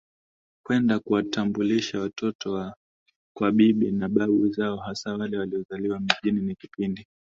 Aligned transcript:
kwenda 0.65 0.99
kuwatambulisha 0.99 1.99
watoto 1.99 2.73
kwa 3.37 3.51
bibi 3.51 3.91
na 3.91 4.09
babu 4.09 4.49
zao 4.49 4.77
hasa 4.77 5.13
wale 5.17 5.37
waliozaliwa 5.37 5.99
mijini 5.99 6.41
Ni 6.41 6.55
kipindi 6.55 7.07